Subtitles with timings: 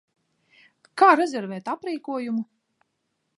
[1.01, 2.43] Kā rezervēt aprīkojumu?